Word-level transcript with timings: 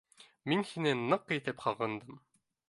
Мин 0.53 0.63
һине 0.69 0.93
ныҡ 1.01 1.35
итеп 1.37 1.63
һағындым. 1.67 2.19